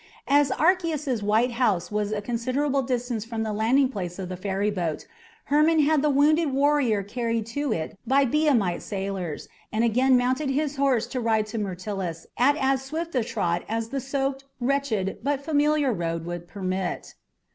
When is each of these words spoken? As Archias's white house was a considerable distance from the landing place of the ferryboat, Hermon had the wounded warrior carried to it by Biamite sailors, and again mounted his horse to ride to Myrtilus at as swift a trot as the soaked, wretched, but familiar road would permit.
As 0.27 0.49
Archias's 0.49 1.21
white 1.21 1.51
house 1.51 1.91
was 1.91 2.11
a 2.11 2.23
considerable 2.23 2.81
distance 2.81 3.23
from 3.23 3.43
the 3.43 3.53
landing 3.53 3.87
place 3.87 4.17
of 4.17 4.29
the 4.29 4.35
ferryboat, 4.35 5.05
Hermon 5.43 5.81
had 5.81 6.01
the 6.01 6.09
wounded 6.09 6.51
warrior 6.51 7.03
carried 7.03 7.45
to 7.53 7.71
it 7.71 7.99
by 8.07 8.25
Biamite 8.25 8.81
sailors, 8.81 9.47
and 9.71 9.83
again 9.83 10.17
mounted 10.17 10.49
his 10.49 10.77
horse 10.77 11.05
to 11.05 11.19
ride 11.19 11.45
to 11.53 11.59
Myrtilus 11.59 12.25
at 12.35 12.55
as 12.57 12.81
swift 12.81 13.13
a 13.13 13.23
trot 13.23 13.61
as 13.69 13.89
the 13.89 14.01
soaked, 14.01 14.43
wretched, 14.59 15.19
but 15.21 15.45
familiar 15.45 15.93
road 15.93 16.25
would 16.25 16.47
permit. 16.47 17.13